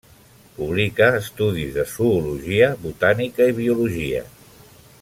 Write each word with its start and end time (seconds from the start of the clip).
Publica 0.53 1.09
estudis 1.17 1.75
de 1.75 1.85
zoologia, 1.91 2.71
botànica 2.87 3.51
i 3.53 3.57
biologia. 3.59 4.25